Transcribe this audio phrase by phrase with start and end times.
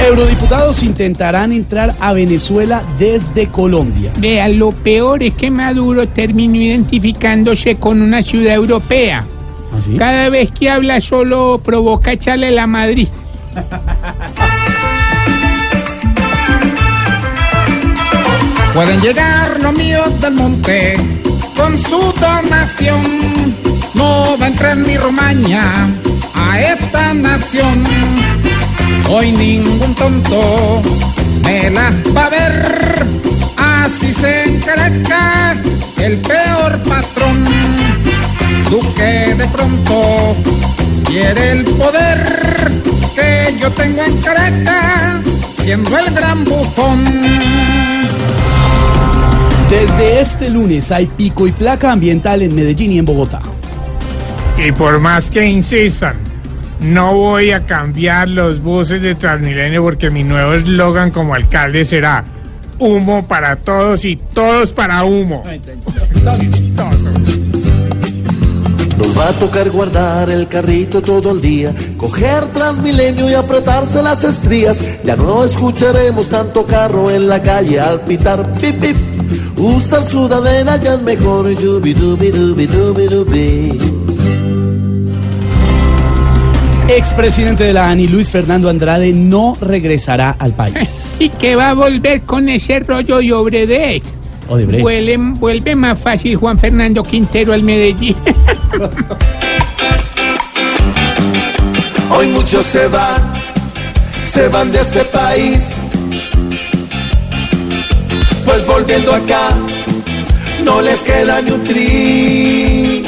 [0.00, 4.12] Eurodiputados intentarán entrar a Venezuela desde Colombia.
[4.18, 9.24] Vea, lo peor es que Maduro terminó identificándose con una ciudad europea.
[9.72, 9.96] ¿Así?
[9.96, 13.08] Cada vez que habla solo provoca echarle la Madrid.
[18.72, 20.96] Pueden llegar los míos del monte
[21.56, 23.00] con su donación.
[23.94, 25.88] No va a entrar ni Romaña
[26.34, 27.84] a esta nación.
[29.10, 30.82] Hoy ningún tonto
[31.42, 33.06] me la va a ver.
[33.56, 35.56] Así se encaraca
[35.96, 37.46] el peor patrón.
[38.70, 40.36] Duque de pronto
[41.06, 42.70] quiere el poder
[43.14, 45.22] que yo tengo en Caracas,
[45.56, 47.04] siendo el gran bufón.
[49.70, 53.40] Desde este lunes hay pico y placa ambiental en Medellín y en Bogotá.
[54.58, 56.27] Y por más que insistan,
[56.80, 62.24] no voy a cambiar los buses de Transmilenio porque mi nuevo eslogan como alcalde será
[62.78, 65.44] humo para todos y todos para humo.
[68.98, 74.24] Nos va a tocar guardar el carrito todo el día, coger Transmilenio y apretarse las
[74.24, 74.82] estrías.
[75.04, 78.96] Ya no escucharemos tanto carro en la calle al pitar pip pip.
[79.56, 81.48] Usar sudadera ya es mejor.
[81.48, 83.97] Yubi, dubi, dubi, dubi, dubi.
[86.88, 91.14] Expresidente de la ANI, Luis Fernando Andrade, no regresará al país.
[91.18, 94.02] Y que va a volver con ese rollo de Obredec.
[94.48, 94.82] Odebrecht.
[94.82, 98.16] Vuelve, vuelve más fácil Juan Fernando Quintero al Medellín.
[102.10, 103.34] Hoy muchos se van,
[104.24, 105.74] se van de este país.
[108.46, 109.50] Pues volviendo acá,
[110.64, 113.04] no les queda ni un tris.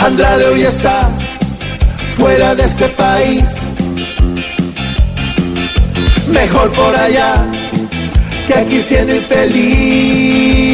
[0.00, 1.10] Andrade hoy está
[2.16, 3.44] fuera de este país.
[6.28, 7.46] Mejor por allá
[8.46, 10.65] que aquí siendo infeliz.